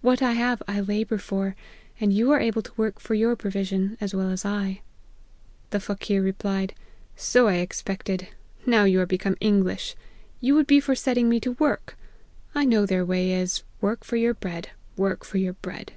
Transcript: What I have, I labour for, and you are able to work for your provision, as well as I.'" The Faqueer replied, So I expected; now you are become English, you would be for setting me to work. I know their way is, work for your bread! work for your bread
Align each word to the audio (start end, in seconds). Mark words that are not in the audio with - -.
What 0.00 0.20
I 0.20 0.32
have, 0.32 0.60
I 0.66 0.80
labour 0.80 1.16
for, 1.18 1.54
and 2.00 2.12
you 2.12 2.32
are 2.32 2.40
able 2.40 2.60
to 2.60 2.72
work 2.76 2.98
for 2.98 3.14
your 3.14 3.36
provision, 3.36 3.96
as 4.00 4.12
well 4.12 4.28
as 4.30 4.44
I.'" 4.44 4.80
The 5.70 5.78
Faqueer 5.78 6.24
replied, 6.24 6.74
So 7.14 7.46
I 7.46 7.52
expected; 7.62 8.30
now 8.66 8.82
you 8.82 9.00
are 9.00 9.06
become 9.06 9.36
English, 9.40 9.94
you 10.40 10.56
would 10.56 10.66
be 10.66 10.80
for 10.80 10.96
setting 10.96 11.28
me 11.28 11.38
to 11.38 11.52
work. 11.52 11.96
I 12.52 12.64
know 12.64 12.84
their 12.84 13.04
way 13.04 13.30
is, 13.30 13.62
work 13.80 14.02
for 14.02 14.16
your 14.16 14.34
bread! 14.34 14.70
work 14.96 15.24
for 15.24 15.38
your 15.38 15.52
bread 15.52 15.92